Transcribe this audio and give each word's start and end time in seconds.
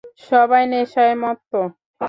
সবাই 0.23 0.63
নেশায় 0.71 1.15
মত্ত। 1.21 1.51